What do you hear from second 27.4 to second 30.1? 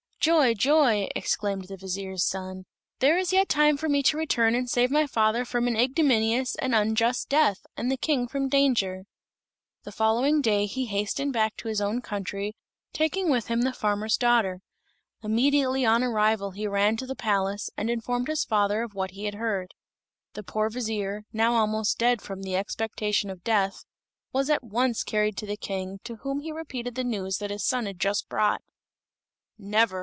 his son had just brought. "Never!"